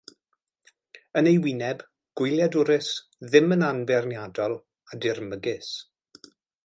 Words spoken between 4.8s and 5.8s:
a dirmygus.